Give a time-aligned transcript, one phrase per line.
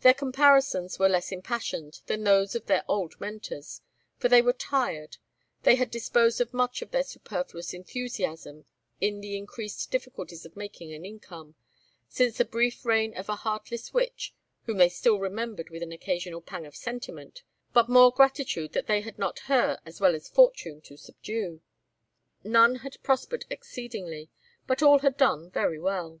[0.00, 3.80] Their comparisons were less impassioned than those of their old mentors,
[4.18, 5.18] for they were tired;
[5.62, 8.64] they had disposed of much of their superfluous enthusiasm
[9.00, 11.54] in the increased difficulties of making an income,
[12.08, 16.40] since the brief reign of a heartless witch, whom they still remembered with an occasional
[16.40, 20.28] pang of sentiment, but more gratitude that they had not had her as well as
[20.28, 21.60] fortune to subdue.
[22.42, 24.28] None had prospered exceedingly,
[24.66, 26.20] but all had done well.